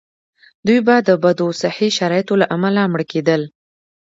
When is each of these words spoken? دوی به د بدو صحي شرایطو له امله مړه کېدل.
دوی 0.65 0.79
به 0.87 0.95
د 1.07 1.09
بدو 1.23 1.47
صحي 1.61 1.89
شرایطو 1.97 2.33
له 2.41 2.45
امله 2.55 2.81
مړه 2.93 3.05
کېدل. 3.11 3.41